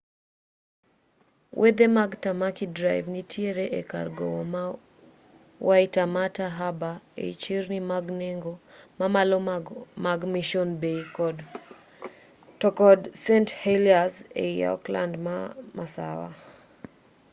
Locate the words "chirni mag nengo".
7.43-8.53